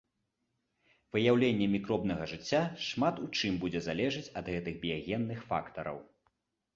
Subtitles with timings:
[1.17, 5.97] Выяўленне мікробнага жыцця шмат у чым будзе залежаць ад гэтых біягенных фактараў.